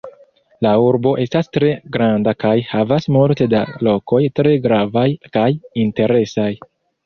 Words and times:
La 0.65 0.69
urbo 0.83 1.11
estas 1.25 1.49
tre 1.57 1.69
granda 1.97 2.33
kaj 2.45 2.55
havas 2.71 3.07
multe 3.17 3.49
da 3.53 3.61
lokoj 3.91 4.25
tre 4.41 4.57
gravaj 4.67 5.07
kaj 5.39 5.49
interesaj. 5.87 6.53